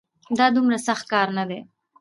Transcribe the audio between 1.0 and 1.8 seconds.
کار نه دی